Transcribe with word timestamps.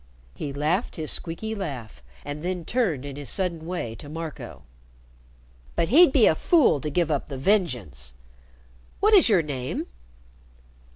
He 0.33 0.51
laughed 0.51 0.95
his 0.95 1.11
squeaky 1.11 1.53
laugh, 1.53 2.01
and 2.25 2.41
then 2.41 2.65
turned 2.65 3.05
in 3.05 3.17
his 3.17 3.29
sudden 3.29 3.67
way 3.67 3.93
to 3.93 4.09
Marco: 4.09 4.63
"But 5.75 5.89
he'd 5.89 6.11
be 6.11 6.25
a 6.25 6.33
fool 6.33 6.81
to 6.81 6.89
give 6.89 7.11
up 7.11 7.27
the 7.27 7.37
vengeance. 7.37 8.13
What 8.99 9.13
is 9.13 9.29
your 9.29 9.43
name?" 9.43 9.85